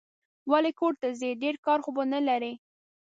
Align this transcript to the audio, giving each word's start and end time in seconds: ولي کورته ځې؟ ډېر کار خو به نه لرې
ولي 0.51 0.71
کورته 0.79 1.07
ځې؟ 1.19 1.29
ډېر 1.41 1.55
کار 1.65 1.79
خو 1.83 1.89
به 1.95 2.03
نه 2.13 2.19
لرې 2.27 2.53